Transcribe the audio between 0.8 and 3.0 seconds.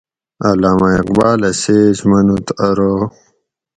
اقبالہ سیچ منوت ارو